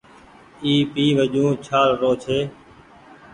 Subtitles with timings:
[0.63, 2.39] اي پي وجون ڇآل رو ڇي۔